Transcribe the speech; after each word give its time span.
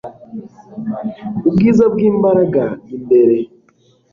ubwiza 1.47 1.83
bwimbaraga 1.93 2.65
imbere 2.95 3.37